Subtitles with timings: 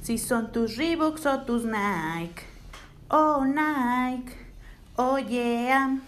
[0.00, 2.44] Si son tus Reeboks o tus Nike.
[3.10, 4.32] Oh Nike,
[4.96, 5.98] oh yeah.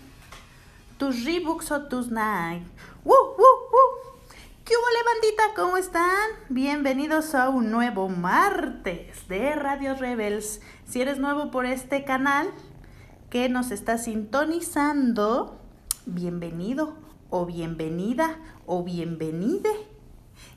[0.96, 2.64] Tus Reeboks o tus Nike.
[3.04, 4.10] ¡Woo, woo, woo!
[4.64, 5.42] ¿Qué hubo, bandita?
[5.56, 6.30] ¿Cómo están?
[6.48, 10.60] Bienvenidos a un nuevo martes de Radio Rebels.
[10.86, 12.50] Si eres nuevo por este canal
[13.28, 15.58] que nos está sintonizando,
[16.06, 16.94] bienvenido
[17.28, 18.36] o bienvenida
[18.66, 19.72] o bienvenide.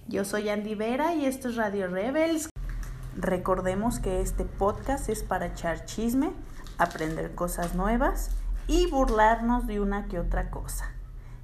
[0.08, 2.53] Yo soy Andy Vera y esto es Radio Rebels.
[3.16, 6.32] Recordemos que este podcast es para echar chisme,
[6.80, 8.32] aprender cosas nuevas
[8.66, 10.90] y burlarnos de una que otra cosa.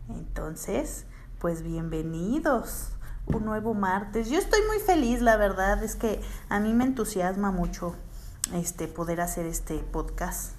[0.10, 1.06] Entonces,
[1.38, 2.94] pues bienvenidos.
[3.28, 4.32] Un nuevo martes.
[4.32, 7.94] Yo estoy muy feliz, la verdad es que a mí me entusiasma mucho
[8.52, 10.54] este poder hacer este podcast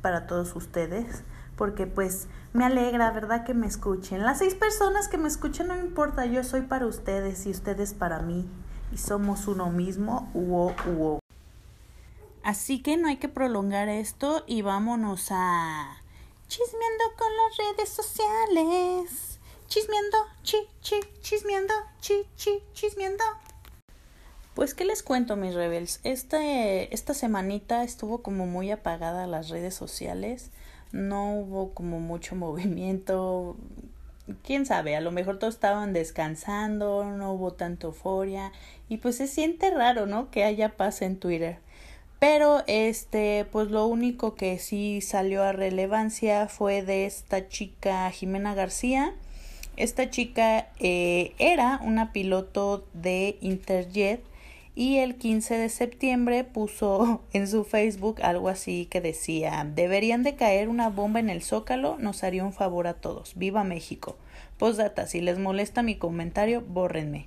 [0.00, 1.24] para todos ustedes,
[1.56, 3.44] porque pues me alegra, ¿verdad?
[3.44, 4.24] Que me escuchen.
[4.24, 7.92] Las seis personas que me escuchan no me importa, yo soy para ustedes y ustedes
[7.92, 8.48] para mí
[8.94, 11.18] y somos uno mismo, uo, uo.
[12.44, 15.96] Así que no hay que prolongar esto y vámonos a
[16.46, 19.40] chismeando con las redes sociales.
[19.66, 23.24] Chismeando, chi, chi, chismeando, chi, chi, chismeando.
[24.54, 25.98] Pues, ¿qué les cuento, mis rebels?
[26.04, 30.50] Este, esta semanita estuvo como muy apagada las redes sociales.
[30.92, 33.56] No hubo como mucho movimiento
[34.42, 38.52] quién sabe, a lo mejor todos estaban descansando, no hubo tanta euforia
[38.88, 40.30] y pues se siente raro, ¿no?
[40.30, 41.58] Que haya paz en Twitter.
[42.18, 48.54] Pero este, pues lo único que sí salió a relevancia fue de esta chica Jimena
[48.54, 49.12] García.
[49.76, 54.22] Esta chica eh, era una piloto de Interjet
[54.74, 60.34] y el 15 de septiembre puso en su Facebook algo así que decía deberían de
[60.34, 63.34] caer una bomba en el zócalo, nos haría un favor a todos.
[63.36, 64.16] Viva México.
[64.58, 67.26] Postdata, si les molesta mi comentario, bórrenme.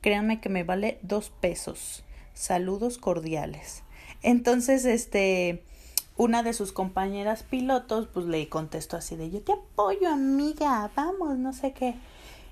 [0.00, 2.04] Créanme que me vale dos pesos.
[2.32, 3.82] Saludos cordiales.
[4.22, 5.62] Entonces, este,
[6.16, 11.38] una de sus compañeras pilotos, pues le contestó así de yo te apoyo, amiga, vamos,
[11.38, 11.94] no sé qué.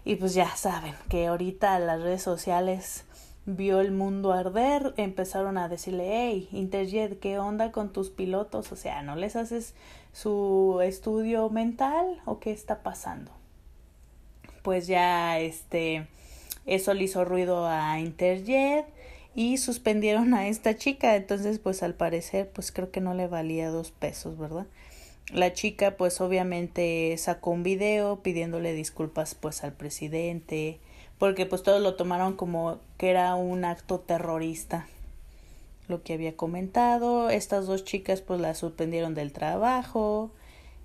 [0.04, 3.04] Y pues ya saben que ahorita las redes sociales
[3.56, 8.70] vio el mundo arder, empezaron a decirle, hey, Interjet, ¿qué onda con tus pilotos?
[8.72, 9.75] O sea, ¿no les haces
[10.12, 13.32] su estudio mental o qué está pasando?
[14.62, 16.08] Pues ya este,
[16.66, 18.84] eso le hizo ruido a Interjet
[19.34, 23.70] y suspendieron a esta chica, entonces pues al parecer pues creo que no le valía
[23.70, 24.66] dos pesos, ¿verdad?
[25.32, 30.81] La chica pues obviamente sacó un video pidiéndole disculpas pues al presidente,
[31.18, 34.86] porque pues todos lo tomaron como que era un acto terrorista
[35.88, 37.30] lo que había comentado.
[37.30, 40.30] Estas dos chicas pues la suspendieron del trabajo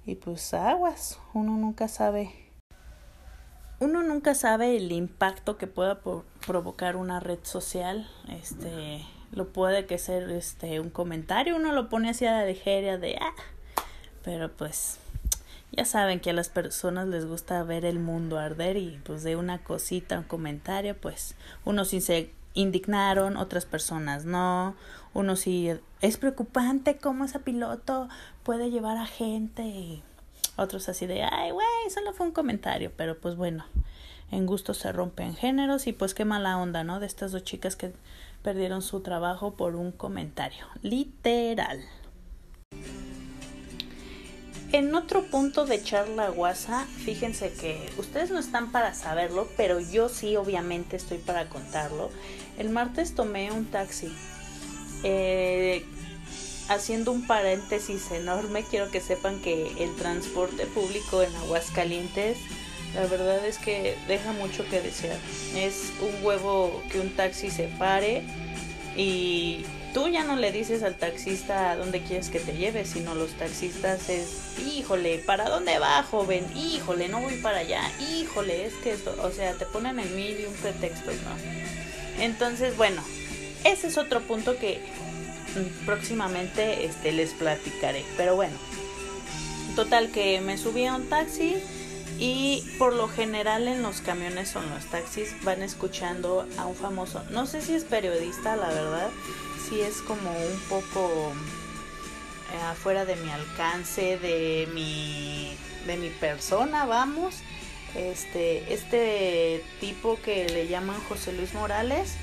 [0.05, 2.31] y pues aguas uno nunca sabe.
[3.79, 5.99] Uno nunca sabe el impacto que pueda
[6.45, 12.11] provocar una red social este lo puede que ser este un comentario uno lo pone
[12.11, 13.33] así a la ligera de ah
[14.23, 14.99] pero pues
[15.75, 19.35] ya saben que a las personas les gusta ver el mundo arder y pues de
[19.35, 21.35] una cosita, un comentario, pues
[21.66, 24.75] unos se indignaron, otras personas no,
[25.13, 28.07] unos sí es preocupante cómo ese piloto
[28.44, 30.03] puede llevar a gente y
[30.57, 33.66] otros así de, ay, güey, solo fue un comentario, pero pues bueno,
[34.29, 37.00] en gusto se rompen géneros y pues qué mala onda, ¿no?
[37.00, 37.94] De estas dos chicas que
[38.44, 41.79] perdieron su trabajo por un comentario, literal.
[44.73, 50.09] En otro punto de charla guasa, fíjense que ustedes no están para saberlo, pero yo
[50.09, 52.09] sí obviamente estoy para contarlo.
[52.57, 54.11] El martes tomé un taxi.
[55.03, 55.85] Eh,
[56.69, 62.40] haciendo un paréntesis enorme, quiero que sepan que el transporte público en Aguascalientes,
[62.95, 65.19] la verdad es que deja mucho que desear.
[65.55, 68.23] Es un huevo que un taxi se pare
[68.97, 73.15] y tú ya no le dices al taxista a dónde quieres que te lleve, sino
[73.15, 76.45] los taxistas es, híjole, ¿para dónde va, joven?
[76.55, 77.81] Híjole, no voy para allá,
[78.11, 82.21] híjole, es que esto, o sea, te ponen en mil y un pretexto, ¿no?
[82.23, 83.03] Entonces, bueno,
[83.63, 84.81] ese es otro punto que
[85.85, 88.55] próximamente este, les platicaré, pero bueno,
[89.75, 91.55] total que me subí a un taxi
[92.19, 96.75] y por lo general en los camiones o en los taxis van escuchando a un
[96.75, 99.09] famoso, no sé si es periodista, la verdad,
[99.81, 101.34] es como un poco
[102.53, 105.55] eh, afuera de mi alcance, de mi,
[105.85, 107.35] de mi persona, vamos.
[107.96, 112.16] Este, este tipo que le llaman José Luis Morales,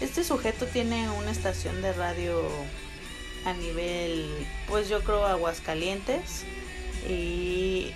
[0.00, 2.42] este sujeto tiene una estación de radio
[3.44, 4.28] a nivel,
[4.68, 6.44] pues yo creo, Aguascalientes.
[7.08, 7.92] Y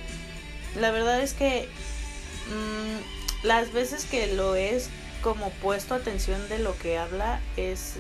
[0.78, 1.69] la verdad es que
[2.48, 4.88] mmm, las veces que lo es
[5.22, 7.96] como puesto atención de lo que habla es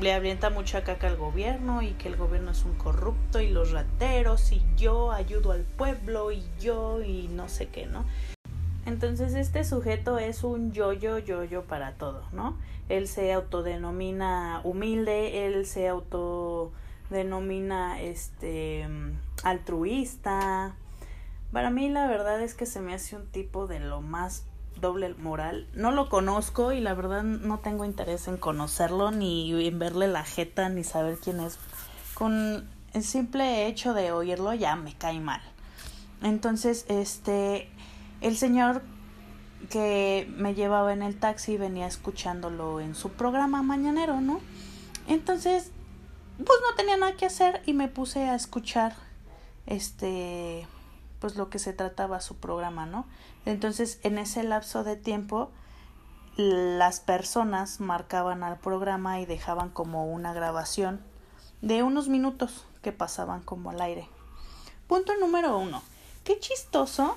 [0.00, 3.70] le avienta mucha caca al gobierno y que el gobierno es un corrupto y los
[3.70, 8.04] rateros y yo ayudo al pueblo y yo y no sé qué, ¿no?
[8.86, 12.58] Entonces este sujeto es un yo-yo, yo-yo para todo, ¿no?
[12.88, 18.86] Él se autodenomina humilde, él se autodenomina este
[19.42, 20.76] altruista.
[21.50, 24.44] Para mí la verdad es que se me hace un tipo de lo más
[24.84, 25.66] doble moral.
[25.72, 30.24] No lo conozco y la verdad no tengo interés en conocerlo ni en verle la
[30.24, 31.58] jeta ni saber quién es.
[32.12, 35.40] Con el simple hecho de oírlo ya me cae mal.
[36.22, 37.70] Entonces, este
[38.20, 38.82] el señor
[39.70, 44.40] que me llevaba en el taxi venía escuchándolo en su programa mañanero, ¿no?
[45.08, 45.70] Entonces,
[46.36, 48.94] pues no tenía nada que hacer y me puse a escuchar
[49.64, 50.66] este
[51.20, 53.06] pues lo que se trataba su programa, ¿no?
[53.44, 55.50] Entonces, en ese lapso de tiempo
[56.36, 61.00] las personas marcaban al programa y dejaban como una grabación
[61.62, 64.08] de unos minutos que pasaban como al aire.
[64.88, 65.82] Punto número uno.
[66.24, 67.16] Qué chistoso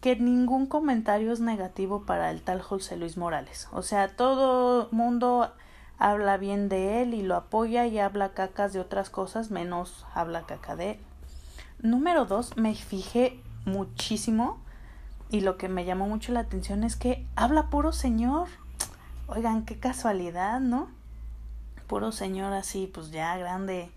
[0.00, 3.68] que ningún comentario es negativo para el tal José Luis Morales.
[3.72, 5.50] O sea, todo mundo
[5.98, 10.42] habla bien de él y lo apoya y habla cacas de otras cosas, menos habla
[10.46, 10.98] caca de él.
[11.80, 14.58] Número dos, me fijé muchísimo
[15.30, 18.48] y lo que me llamó mucho la atención es que habla puro señor.
[19.28, 20.88] Oigan, qué casualidad, ¿no?
[21.86, 23.90] Puro señor así, pues ya grande,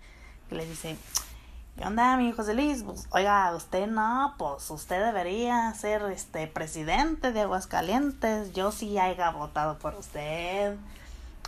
[0.50, 0.98] que le dice,
[1.78, 2.83] ¿Qué onda, mi José Luis?
[2.83, 8.54] Pues, oiga, usted no, pues usted debería ser este presidente de Aguascalientes.
[8.54, 10.75] Yo sí haya votado por usted.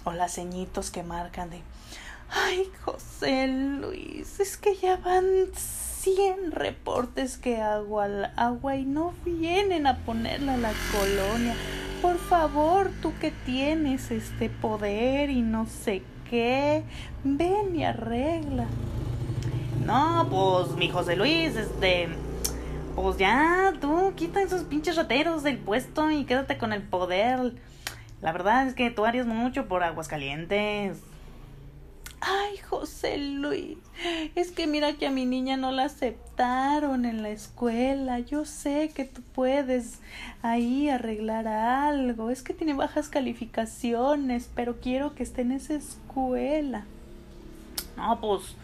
[0.05, 1.61] O las ceñitos que marcan de
[2.31, 5.25] Ay, José Luis, es que ya van
[6.03, 11.55] cien reportes que hago al agua y no vienen a ponerla a la colonia.
[12.01, 16.83] Por favor, tú que tienes este poder y no sé qué,
[17.23, 18.65] ven y arregla.
[19.85, 22.09] No, pues mi José Luis, este.
[22.95, 27.53] Pues ya, tú quita esos pinches rateros del puesto y quédate con el poder.
[28.21, 31.01] La verdad es que tú harías mucho por Aguascalientes.
[32.25, 33.77] Ay, José Luis,
[34.35, 38.19] es que mira que a mi niña no la aceptaron en la escuela.
[38.19, 39.99] Yo sé que tú puedes
[40.41, 42.29] ahí arreglar algo.
[42.29, 46.85] Es que tiene bajas calificaciones, pero quiero que esté en esa escuela.
[47.97, 48.55] No, pues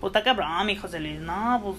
[0.00, 1.20] Puta cabrón, mi José Luis.
[1.20, 1.76] No, pues,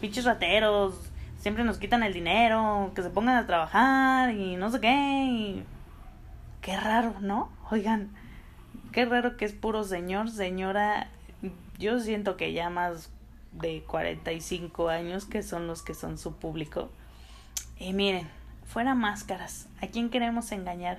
[0.00, 0.94] pinches rateros.
[1.40, 2.92] Siempre nos quitan el dinero.
[2.94, 5.62] Que se pongan a trabajar y no sé qué.
[6.60, 7.50] Qué raro, ¿no?
[7.70, 8.10] Oigan,
[8.92, 11.08] qué raro que es puro señor, señora.
[11.78, 13.10] Yo siento que ya más
[13.52, 16.90] de 45 años que son los que son su público.
[17.78, 18.28] Y miren,
[18.66, 19.68] fuera máscaras.
[19.82, 20.98] ¿A quién queremos engañar?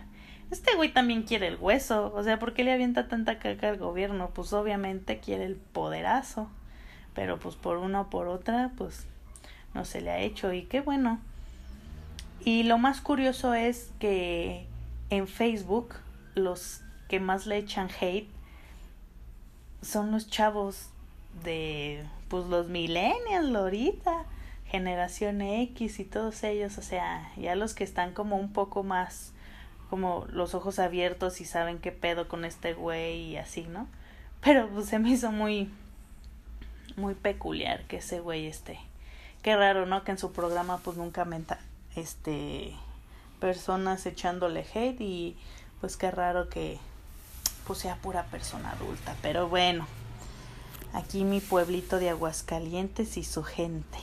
[0.52, 2.12] este güey también quiere el hueso.
[2.14, 4.32] O sea, ¿por qué le avienta tanta caca al gobierno?
[4.34, 6.50] Pues obviamente quiere el poderazo.
[7.14, 9.08] Pero pues por una o por otra, pues
[9.74, 10.52] no se le ha hecho.
[10.54, 11.20] Y qué bueno.
[12.44, 14.68] Y lo más curioso es que
[15.10, 15.96] en Facebook
[16.36, 16.82] los
[17.12, 18.30] que más le echan hate
[19.82, 20.92] son los chavos
[21.44, 24.24] de pues los millennials ahorita,
[24.66, 29.34] generación X y todos ellos, o sea, ya los que están como un poco más
[29.90, 33.90] como los ojos abiertos y saben qué pedo con este güey y así, ¿no?
[34.40, 35.70] Pero pues se me hizo muy
[36.96, 38.80] muy peculiar que ese güey esté.
[39.42, 40.06] Qué raro, ¿no?
[40.06, 41.60] Que en su programa pues nunca menta
[41.94, 42.74] este
[43.42, 45.36] personas echándole hate y
[45.82, 46.80] pues qué raro que
[47.66, 49.88] pues sea pura persona adulta, pero bueno.
[50.94, 53.98] Aquí mi pueblito de Aguascalientes y su gente.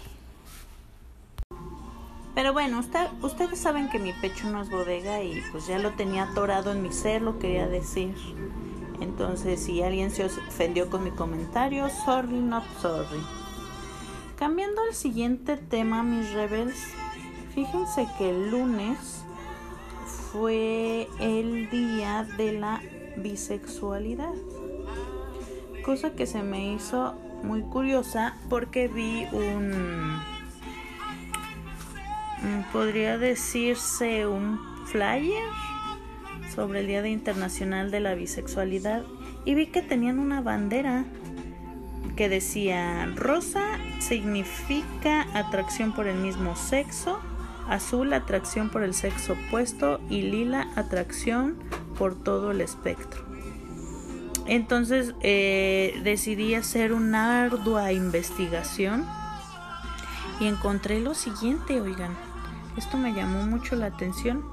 [2.35, 2.83] Pero bueno,
[3.21, 6.83] ustedes saben que mi pecho no es bodega y pues ya lo tenía atorado en
[6.83, 8.15] mi ser, lo quería decir.
[9.01, 13.21] Entonces, si alguien se ofendió con mi comentario, sorry, not sorry.
[14.39, 16.77] Cambiando al siguiente tema, mis rebels,
[17.55, 19.25] fíjense que el lunes
[20.33, 22.81] fue el día de la
[23.23, 24.35] bisexualidad.
[25.85, 30.19] Cosa que se me hizo muy curiosa porque vi un
[32.43, 35.49] Mm, podría decirse un flyer
[36.55, 39.03] sobre el Día Internacional de la Bisexualidad
[39.45, 41.05] y vi que tenían una bandera
[42.17, 43.65] que decía rosa
[43.99, 47.19] significa atracción por el mismo sexo,
[47.69, 51.57] azul atracción por el sexo opuesto y lila atracción
[51.99, 53.23] por todo el espectro.
[54.47, 59.05] Entonces eh, decidí hacer una ardua investigación
[60.41, 62.17] y encontré lo siguiente, oigan.
[62.77, 64.45] Esto me llamó mucho la atención,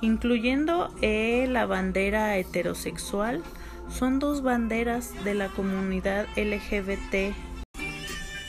[0.00, 3.42] incluyendo eh, la bandera heterosexual,
[3.90, 7.34] son dos banderas de la comunidad LGBT.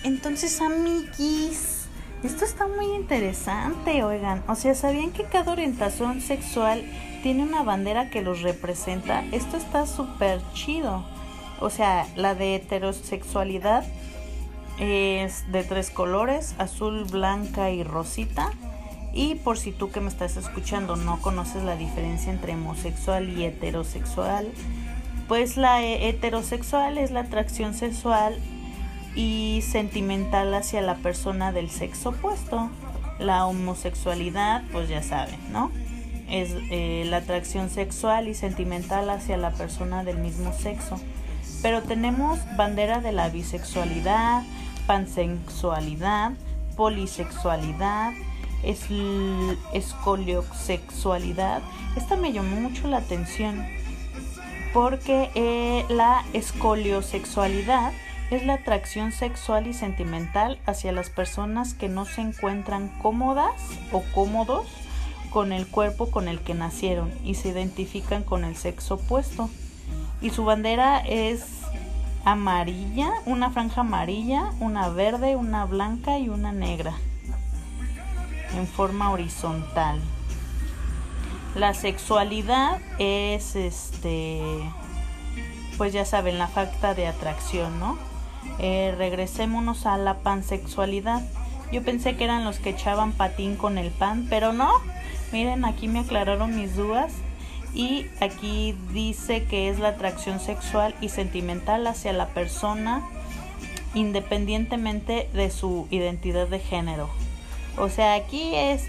[0.03, 1.88] Entonces, amiguis,
[2.24, 4.43] esto está muy interesante, oigan.
[4.48, 6.83] O sea, ¿sabían que cada orientación sexual
[7.24, 9.24] tiene una bandera que los representa?
[9.32, 11.03] Esto está súper chido.
[11.62, 13.86] O sea, la de heterosexualidad
[14.77, 18.51] es de tres colores, azul, blanca y rosita.
[19.13, 23.46] Y por si tú que me estás escuchando no conoces la diferencia entre homosexual y
[23.46, 24.51] heterosexual,
[25.30, 28.38] pues la heterosexual es la atracción sexual
[29.15, 32.70] y sentimental hacia la persona del sexo opuesto.
[33.20, 35.72] La homosexualidad, pues ya saben, ¿no?
[36.30, 41.00] Es eh, la atracción sexual y sentimental hacia la persona del mismo sexo.
[41.62, 44.44] Pero tenemos bandera de la bisexualidad,
[44.88, 46.34] pansexualidad,
[46.75, 48.13] polisexualidad,
[49.74, 51.62] escoliosexualidad.
[51.96, 53.65] Esta me llamó mucho la atención
[54.74, 57.94] porque eh, la escoliosexualidad
[58.32, 63.53] es la atracción sexual y sentimental hacia las personas que no se encuentran cómodas
[63.92, 64.65] o cómodos
[65.33, 69.49] con el cuerpo con el que nacieron y se identifican con el sexo opuesto.
[70.21, 71.43] Y su bandera es
[72.23, 76.93] amarilla, una franja amarilla, una verde, una blanca y una negra
[78.55, 79.99] en forma horizontal.
[81.55, 84.39] La sexualidad es este
[85.77, 87.97] pues ya saben la falta de atracción, ¿no?
[88.59, 91.23] Eh, regresémonos a la pansexualidad.
[91.71, 94.71] Yo pensé que eran los que echaban patín con el pan, pero no.
[95.33, 97.11] Miren, aquí me aclararon mis dudas.
[97.73, 103.01] Y aquí dice que es la atracción sexual y sentimental hacia la persona
[103.95, 107.09] independientemente de su identidad de género.
[107.77, 108.87] O sea, aquí es,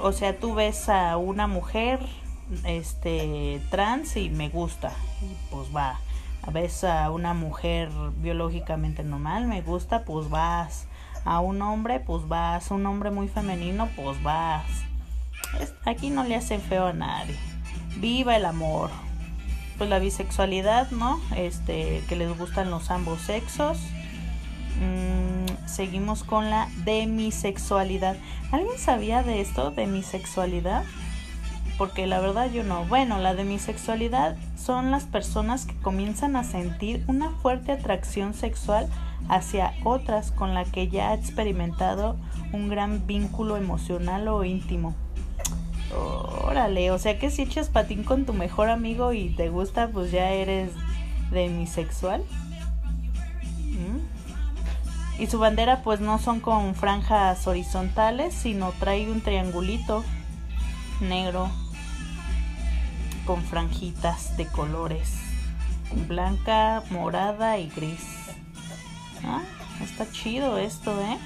[0.00, 2.00] o sea, tú ves a una mujer
[2.64, 4.92] este trans y me gusta,
[5.50, 6.00] pues va.
[6.50, 7.90] Ves a una mujer
[8.22, 10.86] biológicamente normal, me gusta, pues vas.
[11.26, 12.70] A un hombre, pues vas.
[12.70, 14.64] A un hombre muy femenino, pues vas.
[15.84, 17.36] Aquí no le hacen feo a nadie.
[17.98, 18.90] Viva el amor.
[19.78, 21.20] Pues la bisexualidad, ¿no?
[21.36, 23.78] Este, que les gustan los ambos sexos.
[24.80, 28.16] Mm, seguimos con la demisexualidad.
[28.52, 30.84] ¿Alguien sabía de esto, demisexualidad?
[31.78, 32.84] Porque la verdad yo no.
[32.86, 38.88] Bueno, la demisexualidad son las personas que comienzan a sentir una fuerte atracción sexual
[39.28, 42.16] hacia otras con la que ya ha experimentado
[42.52, 44.94] un gran vínculo emocional o íntimo.
[45.94, 50.10] Órale, o sea que si echas patín con tu mejor amigo y te gusta, pues
[50.10, 50.72] ya eres
[51.30, 52.24] demisexual.
[53.70, 55.22] ¿Mm?
[55.22, 60.04] Y su bandera pues no son con franjas horizontales, sino trae un triangulito
[61.00, 61.48] negro
[63.24, 65.26] con franjitas de colores
[66.06, 68.04] blanca, morada y gris.
[69.24, 69.42] Ah,
[69.82, 71.16] está chido esto, ¿eh?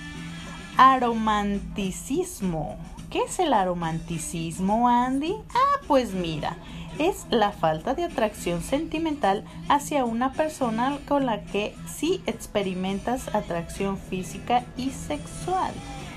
[0.77, 2.77] Aromanticismo.
[3.11, 5.35] ¿Qué es el aromanticismo, Andy?
[5.53, 6.57] Ah, pues mira,
[7.01, 13.99] es la falta de atracción sentimental hacia una persona con la que sí experimentas atracción
[13.99, 15.73] física y sexual,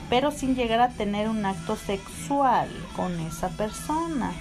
[0.08, 4.32] pero sin llegar a tener un acto sexual con esa persona.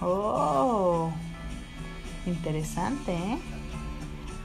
[0.00, 1.10] Oh,
[2.26, 3.38] interesante, ¿eh?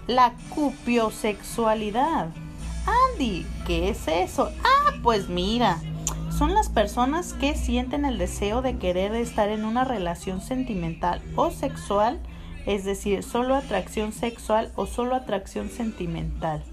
[0.07, 2.29] La cupiosexualidad.
[3.13, 4.51] Andy, ¿qué es eso?
[4.63, 5.77] Ah, pues mira,
[6.39, 11.51] son las personas que sienten el deseo de querer estar en una relación sentimental o
[11.51, 12.17] sexual,
[12.65, 16.63] es decir, solo atracción sexual o solo atracción sentimental.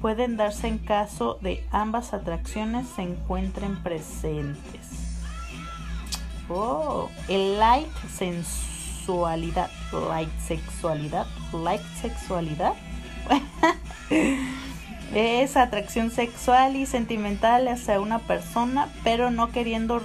[0.00, 4.88] Pueden darse en caso de ambas atracciones se encuentren presentes.
[6.48, 12.74] Oh, el light sensualidad, light sexualidad, light sexualidad.
[15.14, 20.00] Es atracción sexual y sentimental hacia una persona, pero no queriendo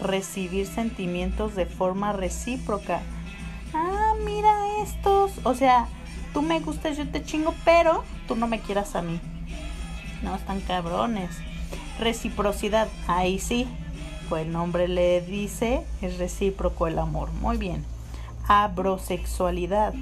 [0.00, 3.02] recibir sentimientos de forma recíproca.
[3.72, 5.32] Ah, mira estos.
[5.42, 5.88] O sea,
[6.32, 9.20] tú me gustas, yo te chingo, pero tú no me quieras a mí.
[10.22, 11.30] No, están cabrones.
[11.98, 13.66] Reciprocidad, ahí sí.
[14.28, 17.32] Pues el nombre le dice, es recíproco el amor.
[17.32, 17.84] Muy bien.
[18.46, 19.94] Abrosexualidad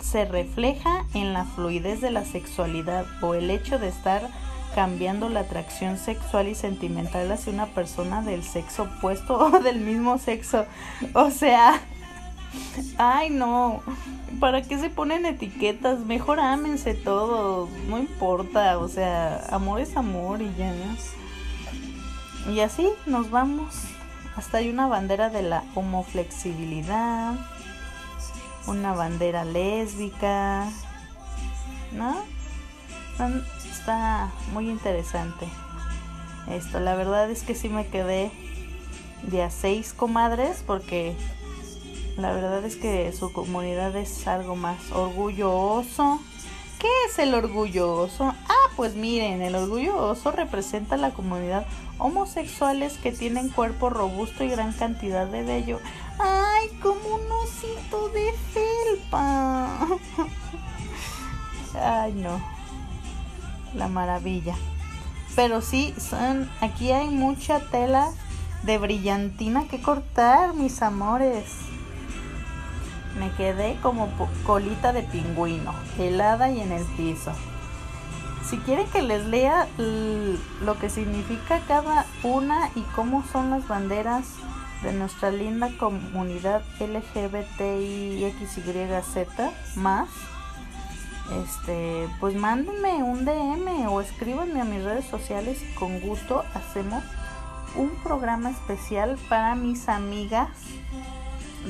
[0.00, 4.28] se refleja en la fluidez de la sexualidad o el hecho de estar
[4.74, 10.18] cambiando la atracción sexual y sentimental hacia una persona del sexo opuesto o del mismo
[10.18, 10.66] sexo.
[11.14, 11.80] O sea,
[12.98, 13.82] ay no,
[14.38, 16.00] ¿para qué se ponen etiquetas?
[16.00, 20.74] Mejor ámense todos, no importa, o sea, amor es amor y ya.
[22.52, 23.74] Y así nos vamos.
[24.36, 27.34] Hasta hay una bandera de la homoflexibilidad
[28.66, 30.68] una bandera lésbica,
[31.92, 32.16] ¿no?
[33.70, 35.46] Está muy interesante
[36.50, 36.80] esto.
[36.80, 38.30] La verdad es que sí me quedé
[39.22, 41.16] de a seis comadres porque
[42.16, 46.20] la verdad es que su comunidad es algo más orgulloso.
[46.78, 48.34] ¿Qué es el orgulloso?
[48.48, 51.66] Ah, pues miren, el orgulloso representa la comunidad
[51.98, 55.80] homosexuales que tienen cuerpo robusto y gran cantidad de vello.
[56.18, 57.25] ¡Ay, como un
[57.62, 59.86] de felpa!
[61.74, 62.40] Ay, no.
[63.74, 64.54] La maravilla.
[65.34, 68.10] Pero sí, son, aquí hay mucha tela
[68.62, 71.44] de brillantina que cortar, mis amores.
[73.18, 74.08] Me quedé como
[74.44, 77.32] colita de pingüino, helada y en el piso.
[78.48, 79.66] Si quieren que les lea
[80.62, 84.26] lo que significa cada una y cómo son las banderas
[84.82, 87.36] de nuestra linda comunidad LGBTIXYZ
[89.76, 90.08] más,
[91.44, 97.02] este, pues mándenme un DM o escríbanme a mis redes sociales y con gusto hacemos
[97.76, 100.48] un programa especial para mis amigas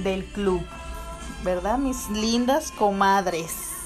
[0.02, 0.62] del club,
[1.42, 1.78] ¿verdad?
[1.78, 3.76] Mis lindas comadres.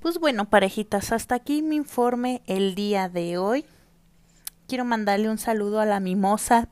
[0.00, 3.64] Pues bueno, parejitas, hasta aquí mi informe el día de hoy.
[4.66, 6.68] Quiero mandarle un saludo a la mimosa.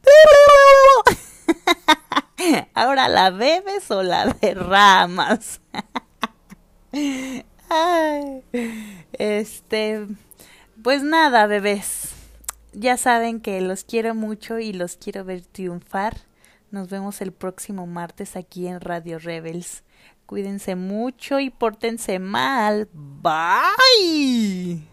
[2.74, 5.60] Ahora la bebes o la derramas.
[9.12, 10.06] este,
[10.82, 12.14] pues nada, bebés.
[12.72, 16.18] Ya saben que los quiero mucho y los quiero ver triunfar.
[16.70, 19.82] Nos vemos el próximo martes aquí en Radio Rebels.
[20.26, 22.88] Cuídense mucho y pórtense mal.
[22.92, 24.89] Bye.